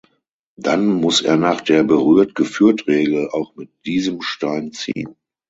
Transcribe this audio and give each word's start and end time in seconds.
Dann 0.55 0.87
muss 0.87 1.21
er 1.21 1.37
nach 1.37 1.61
der 1.61 1.83
Berührt-Geführt-Regel 1.83 3.29
auch 3.29 3.55
mit 3.55 3.69
diesem 3.85 4.23
Stein 4.23 4.71
ziehen. 4.71 5.15